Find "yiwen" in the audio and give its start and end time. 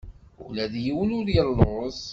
0.83-1.15